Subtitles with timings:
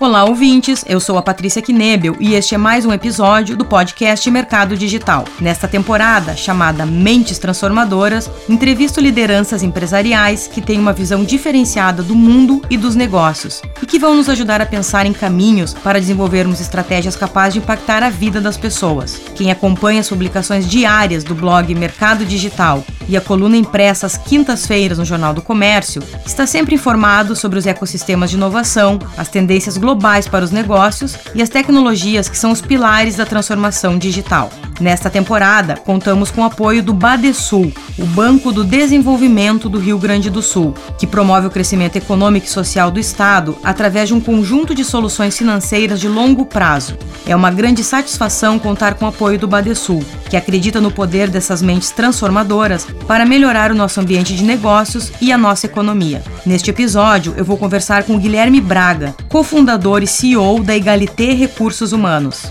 [0.00, 0.84] Olá, ouvintes.
[0.88, 5.24] Eu sou a Patrícia Knebel e este é mais um episódio do podcast Mercado Digital.
[5.40, 12.60] Nesta temporada, chamada Mentes Transformadoras, entrevisto lideranças empresariais que têm uma visão diferenciada do mundo
[12.68, 17.14] e dos negócios e que vão nos ajudar a pensar em caminhos para desenvolvermos estratégias
[17.14, 19.20] capazes de impactar a vida das pessoas.
[19.36, 24.98] Quem acompanha as publicações diárias do blog Mercado Digital e a coluna impressa às quintas-feiras
[24.98, 30.28] no Jornal do Comércio está sempre informado sobre os ecossistemas de inovação, as tendências globais
[30.28, 34.50] para os negócios e as tecnologias que são os pilares da transformação digital.
[34.80, 40.28] Nesta temporada, contamos com o apoio do Badesul, o Banco do Desenvolvimento do Rio Grande
[40.28, 44.74] do Sul, que promove o crescimento econômico e social do Estado através de um conjunto
[44.74, 46.98] de soluções financeiras de longo prazo.
[47.24, 51.62] É uma grande satisfação contar com o apoio do Badesul, que acredita no poder dessas
[51.62, 56.22] mentes transformadoras para melhorar o nosso ambiente de negócios e a nossa economia.
[56.44, 62.42] Neste episódio, eu vou conversar com Guilherme Braga, cofundador e CEO da Egalité Recursos Humanos.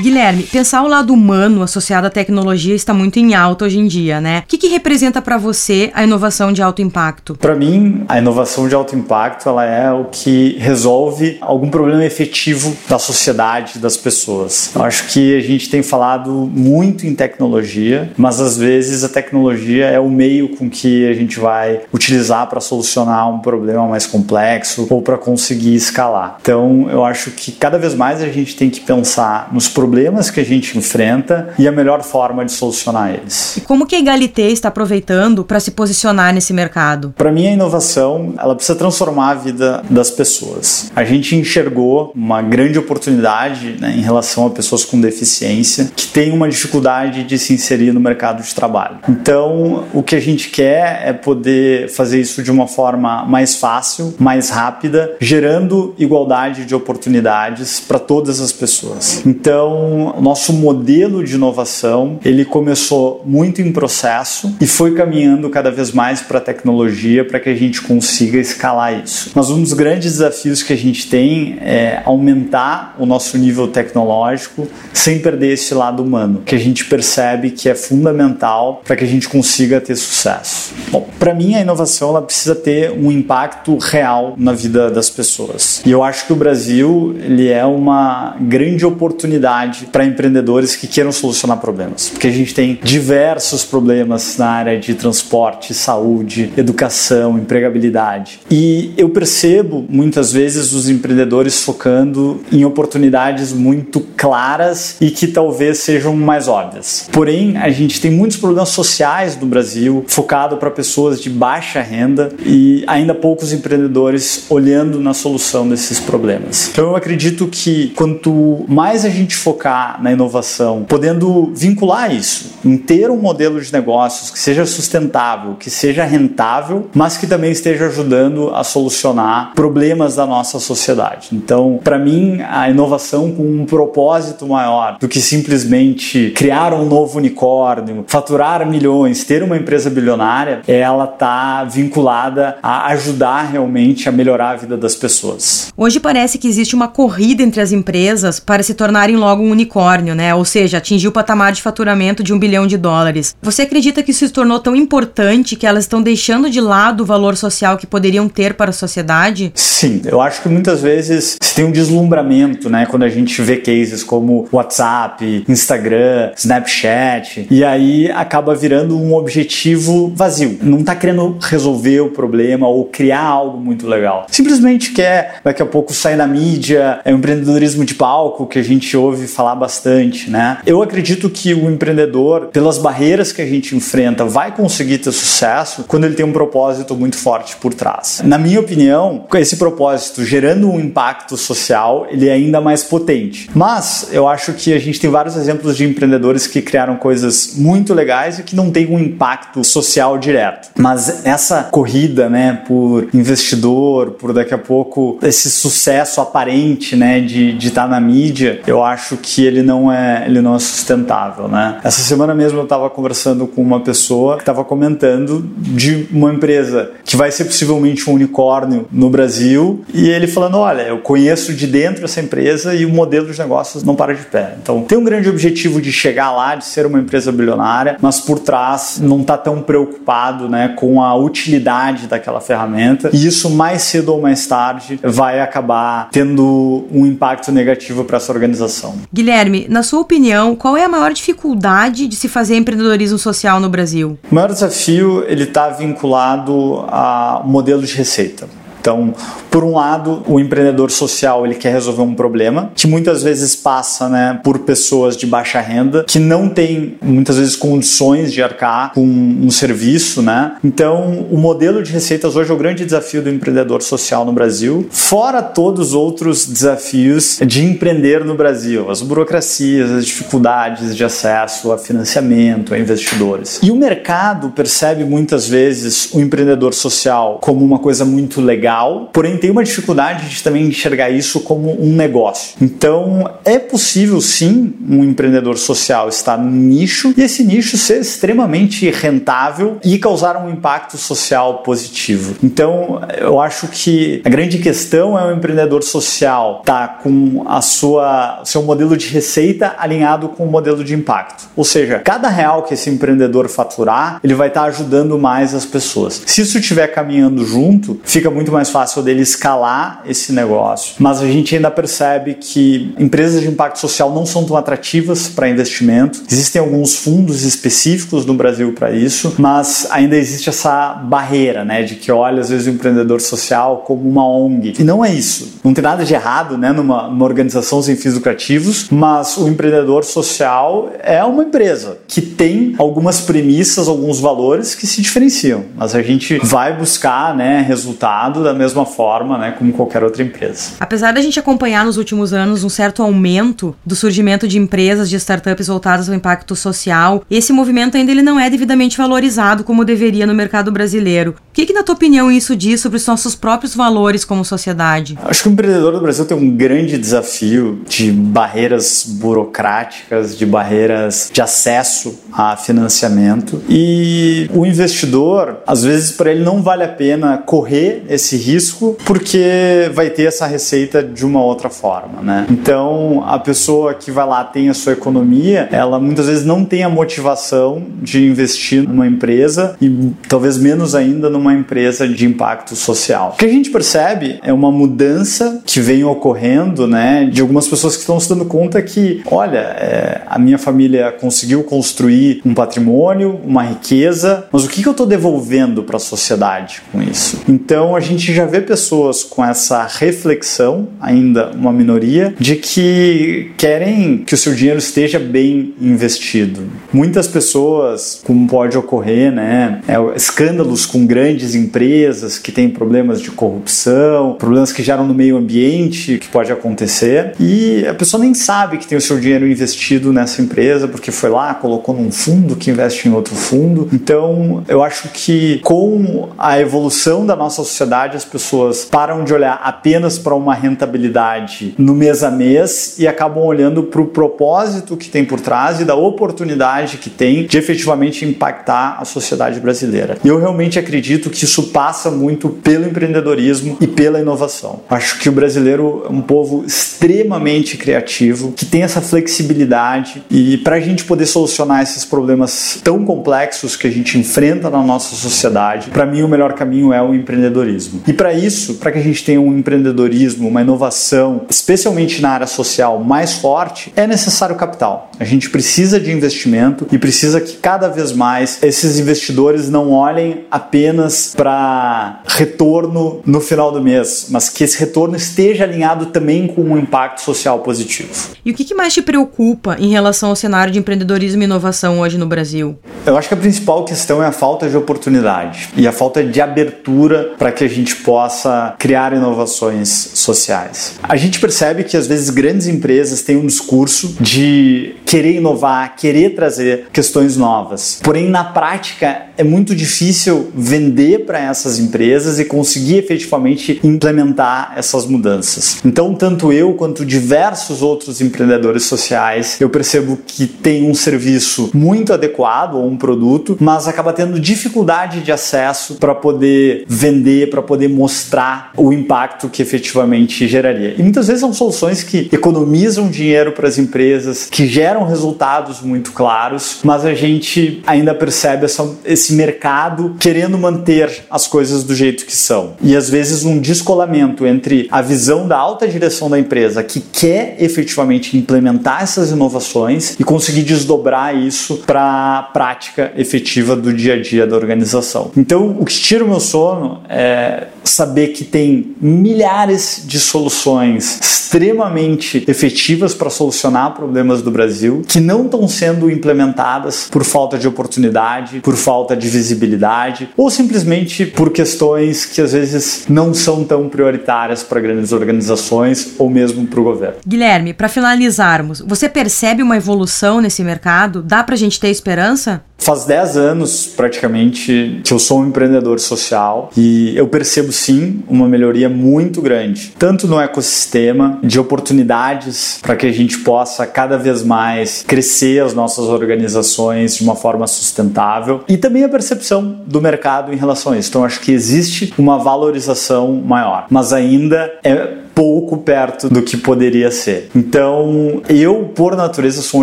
[0.00, 4.18] Guilherme, pensar o lado humano associado à tecnologia está muito em alta hoje em dia,
[4.18, 4.42] né?
[4.44, 7.34] O que, que representa para você a inovação de alto impacto?
[7.34, 12.74] Para mim, a inovação de alto impacto ela é o que resolve algum problema efetivo
[12.88, 14.70] da sociedade, das pessoas.
[14.74, 19.84] Eu acho que a gente tem falado muito em tecnologia, mas às vezes a tecnologia
[19.84, 24.86] é o meio com que a gente vai utilizar para solucionar um problema mais complexo
[24.88, 26.38] ou para conseguir escalar.
[26.40, 30.30] Então, eu acho que cada vez mais a gente tem que pensar nos problemas problemas
[30.30, 33.56] que a gente enfrenta e a melhor forma de solucionar eles.
[33.56, 37.12] E como que a Egalité está aproveitando para se posicionar nesse mercado?
[37.16, 40.92] Para mim, a inovação ela precisa transformar a vida das pessoas.
[40.94, 46.30] A gente enxergou uma grande oportunidade né, em relação a pessoas com deficiência que têm
[46.30, 48.98] uma dificuldade de se inserir no mercado de trabalho.
[49.08, 54.14] Então, o que a gente quer é poder fazer isso de uma forma mais fácil,
[54.20, 59.26] mais rápida, gerando igualdade de oportunidades para todas as pessoas.
[59.26, 65.70] Então, o nosso modelo de inovação, ele começou muito em processo e foi caminhando cada
[65.70, 69.32] vez mais para a tecnologia para que a gente consiga escalar isso.
[69.34, 74.68] Mas um dos grandes desafios que a gente tem é aumentar o nosso nível tecnológico
[74.92, 79.06] sem perder esse lado humano, que a gente percebe que é fundamental para que a
[79.06, 80.74] gente consiga ter sucesso.
[80.90, 85.82] Bom, para mim a inovação ela precisa ter um impacto real na vida das pessoas.
[85.84, 90.86] E eu acho que o Brasil, ele é uma grande oportunidade oportunidade para empreendedores que
[90.86, 97.38] queiram solucionar problemas, porque a gente tem diversos problemas na área de transporte, saúde, educação,
[97.38, 98.40] empregabilidade.
[98.50, 105.78] E eu percebo muitas vezes os empreendedores focando em oportunidades muito claras e que talvez
[105.78, 107.08] sejam mais óbvias.
[107.12, 112.30] Porém, a gente tem muitos problemas sociais no Brasil focado para pessoas de baixa renda
[112.44, 116.68] e ainda poucos empreendedores olhando na solução desses problemas.
[116.72, 122.58] Então eu acredito que quanto mais a gente focar focar na inovação, podendo vincular isso
[122.64, 127.52] em ter um modelo de negócios que seja sustentável, que seja rentável, mas que também
[127.52, 131.28] esteja ajudando a solucionar problemas da nossa sociedade.
[131.32, 137.18] Então, para mim, a inovação com um propósito maior do que simplesmente criar um novo
[137.18, 144.50] unicórnio, faturar milhões, ter uma empresa bilionária, ela está vinculada a ajudar realmente a melhorar
[144.50, 145.72] a vida das pessoas.
[145.76, 150.14] Hoje parece que existe uma corrida entre as empresas para se tornarem logo um unicórnio,
[150.14, 150.34] né?
[150.34, 153.34] Ou seja, atingiu o patamar de faturamento de um bilhão de dólares.
[153.42, 157.06] Você acredita que isso se tornou tão importante que elas estão deixando de lado o
[157.06, 159.52] valor social que poderiam ter para a sociedade?
[159.54, 162.86] Sim, eu acho que muitas vezes se tem um deslumbramento, né?
[162.86, 170.12] Quando a gente vê cases como WhatsApp, Instagram, Snapchat, e aí acaba virando um objetivo
[170.14, 170.58] vazio.
[170.62, 174.26] Não está querendo resolver o problema ou criar algo muito legal.
[174.30, 178.62] Simplesmente quer daqui a pouco sair na mídia, é um empreendedorismo de palco que a
[178.62, 180.58] gente ouve falar bastante, né?
[180.66, 185.84] Eu acredito que o empreendedor, pelas barreiras que a gente enfrenta, vai conseguir ter sucesso
[185.86, 188.20] quando ele tem um propósito muito forte por trás.
[188.24, 193.50] Na minha opinião, esse propósito gerando um impacto social, ele é ainda mais potente.
[193.54, 197.94] Mas eu acho que a gente tem vários exemplos de empreendedores que criaram coisas muito
[197.94, 200.70] legais e que não têm um impacto social direto.
[200.78, 207.56] Mas essa corrida, né, por investidor, por daqui a pouco esse sucesso aparente, né, de
[207.58, 211.78] estar tá na mídia, eu acho que ele não é, ele não é sustentável, né?
[211.82, 216.90] Essa semana mesmo eu estava conversando com uma pessoa que estava comentando de uma empresa
[217.04, 221.66] que vai ser possivelmente um unicórnio no Brasil e ele falando, olha, eu conheço de
[221.66, 224.56] dentro essa empresa e o modelo de negócios não para de pé.
[224.62, 228.38] Então tem um grande objetivo de chegar lá, de ser uma empresa bilionária, mas por
[228.38, 234.12] trás não está tão preocupado, né, com a utilidade daquela ferramenta e isso mais cedo
[234.12, 238.94] ou mais tarde vai acabar tendo um impacto negativo para essa organização.
[239.12, 243.68] Guilherme, na sua opinião, qual é a maior dificuldade de se fazer empreendedorismo social no
[243.68, 244.16] Brasil?
[244.30, 248.48] O maior desafio ele está vinculado ao modelo de receita.
[248.80, 249.14] Então,
[249.50, 254.08] por um lado, o empreendedor social ele quer resolver um problema que muitas vezes passa,
[254.08, 259.04] né, por pessoas de baixa renda que não têm muitas vezes condições de arcar com
[259.04, 260.52] um serviço, né?
[260.64, 264.86] Então, o modelo de receitas hoje é o grande desafio do empreendedor social no Brasil,
[264.90, 271.72] fora todos os outros desafios de empreender no Brasil, as burocracias, as dificuldades de acesso
[271.72, 273.58] a financiamento, a investidores.
[273.62, 279.10] E o mercado percebe muitas vezes o empreendedor social como uma coisa muito legal legal,
[279.12, 282.56] porém tem uma dificuldade de também enxergar isso como um negócio.
[282.60, 288.88] Então, é possível sim um empreendedor social estar no nicho e esse nicho ser extremamente
[288.90, 292.36] rentável e causar um impacto social positivo.
[292.42, 297.60] Então, eu acho que a grande questão é o empreendedor social estar tá com a
[297.60, 301.48] sua seu modelo de receita alinhado com o modelo de impacto.
[301.56, 306.22] Ou seja, cada real que esse empreendedor faturar, ele vai estar ajudando mais as pessoas.
[306.26, 310.96] Se isso estiver caminhando junto, fica muito mais mais fácil dele escalar esse negócio.
[310.98, 315.48] Mas a gente ainda percebe que empresas de impacto social não são tão atrativas para
[315.48, 316.22] investimento.
[316.30, 321.94] Existem alguns fundos específicos no Brasil para isso, mas ainda existe essa barreira, né, de
[321.94, 324.74] que olha às vezes o empreendedor social como uma ONG.
[324.78, 325.54] E não é isso.
[325.64, 330.04] Não tem nada de errado, né, numa, numa organização sem fins lucrativos, mas o empreendedor
[330.04, 335.64] social é uma empresa que tem algumas premissas, alguns valores que se diferenciam.
[335.74, 340.72] Mas a gente vai buscar, né, resultado da mesma forma, né, como qualquer outra empresa.
[340.80, 345.16] Apesar da gente acompanhar nos últimos anos um certo aumento do surgimento de empresas de
[345.16, 350.26] startups voltadas ao impacto social, esse movimento ainda ele não é devidamente valorizado como deveria
[350.26, 351.36] no mercado brasileiro.
[351.50, 355.18] O que, que na tua opinião, isso diz sobre os nossos próprios valores como sociedade?
[355.24, 361.30] Acho que o empreendedor do Brasil tem um grande desafio de barreiras burocráticas, de barreiras
[361.32, 367.38] de acesso a financiamento e o investidor, às vezes, para ele não vale a pena
[367.38, 372.46] correr esse risco porque vai ter essa receita de uma outra forma, né?
[372.50, 376.82] Então, a pessoa que vai lá tem a sua economia, ela muitas vezes não tem
[376.82, 383.32] a motivação de investir numa empresa e talvez menos ainda numa empresa de impacto social.
[383.34, 387.94] O que a gente percebe é uma mudança que vem ocorrendo, né, de algumas pessoas
[387.94, 393.40] que estão se dando conta que, olha, é, a minha família conseguiu construir um patrimônio,
[393.44, 397.40] uma riqueza, mas o que, que eu estou devolvendo para a sociedade com isso?
[397.48, 404.18] Então, a gente já vê pessoas com essa reflexão, ainda uma minoria, de que querem
[404.18, 406.62] que o seu dinheiro esteja bem investido.
[406.92, 413.30] Muitas pessoas, como pode ocorrer, né, é, escândalos com grandes empresas que têm problemas de
[413.30, 418.78] corrupção, problemas que geram no meio ambiente, que pode acontecer, e a pessoa nem sabe
[418.78, 422.70] que tem o seu dinheiro investido nessa empresa porque foi lá, colocou num fundo que
[422.70, 423.88] investe em outro fundo.
[423.92, 429.60] Então, eu acho que com a evolução da nossa sociedade, as pessoas param de olhar
[429.64, 435.08] apenas para uma rentabilidade no mês a mês e acabam olhando para o propósito que
[435.08, 440.18] tem por trás e da oportunidade que tem de efetivamente impactar a sociedade brasileira.
[440.22, 444.80] E eu realmente acredito que isso passa muito pelo empreendedorismo e pela inovação.
[444.90, 450.76] Acho que o brasileiro é um povo extremamente criativo, que tem essa flexibilidade e para
[450.76, 455.88] a gente poder solucionar esses problemas tão complexos que a gente enfrenta na nossa sociedade,
[455.90, 458.02] para mim o melhor caminho é o empreendedorismo.
[458.10, 462.46] E para isso, para que a gente tenha um empreendedorismo, uma inovação, especialmente na área
[462.48, 465.12] social mais forte, é necessário capital.
[465.20, 470.44] A gente precisa de investimento e precisa que cada vez mais esses investidores não olhem
[470.50, 476.62] apenas para retorno no final do mês, mas que esse retorno esteja alinhado também com
[476.62, 478.10] um impacto social positivo.
[478.44, 482.18] E o que mais te preocupa em relação ao cenário de empreendedorismo e inovação hoje
[482.18, 482.76] no Brasil?
[483.06, 486.40] Eu acho que a principal questão é a falta de oportunidade e a falta de
[486.40, 490.94] abertura para que a gente gente possa criar inovações sociais.
[491.02, 496.34] A gente percebe que às vezes grandes empresas têm um discurso de querer inovar, querer
[496.34, 498.00] trazer questões novas.
[498.02, 505.06] Porém, na prática, é muito difícil vender para essas empresas e conseguir efetivamente implementar essas
[505.06, 505.78] mudanças.
[505.84, 512.12] Então, tanto eu quanto diversos outros empreendedores sociais, eu percebo que tem um serviço muito
[512.12, 517.79] adequado ou um produto, mas acaba tendo dificuldade de acesso para poder vender, para poder
[517.88, 520.94] mostrar o impacto que efetivamente geraria.
[520.98, 526.12] E muitas vezes são soluções que economizam dinheiro para as empresas, que geram resultados muito
[526.12, 532.24] claros, mas a gente ainda percebe essa, esse mercado querendo manter as coisas do jeito
[532.24, 532.74] que são.
[532.82, 537.56] E às vezes um descolamento entre a visão da alta direção da empresa que quer
[537.58, 544.20] efetivamente implementar essas inovações e conseguir desdobrar isso para a prática efetiva do dia a
[544.20, 545.30] dia da organização.
[545.36, 552.44] Então, o que tira o meu sono é saber que tem milhares de soluções extremamente
[552.46, 558.60] efetivas para solucionar problemas do Brasil que não estão sendo implementadas por falta de oportunidade,
[558.60, 564.62] por falta de visibilidade ou simplesmente por questões que às vezes não são tão prioritárias
[564.62, 567.16] para grandes organizações ou mesmo para o governo.
[567.26, 571.20] Guilherme, para finalizarmos, você percebe uma evolução nesse mercado?
[571.20, 572.62] Dá para a gente ter esperança?
[572.80, 578.48] Faz 10 anos, praticamente, que eu sou um empreendedor social e eu percebo sim uma
[578.48, 584.42] melhoria muito grande, tanto no ecossistema de oportunidades para que a gente possa cada vez
[584.42, 590.52] mais crescer as nossas organizações de uma forma sustentável e também a percepção do mercado
[590.52, 591.08] em relação a isso.
[591.10, 597.10] Então, acho que existe uma valorização maior, mas ainda é pouco perto do que poderia
[597.10, 597.48] ser.
[597.56, 599.82] Então, eu, por natureza, sou um